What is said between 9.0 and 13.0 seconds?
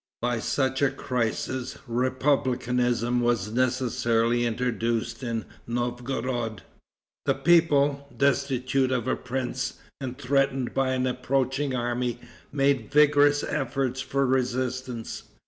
a prince, and threatened by an approaching army, made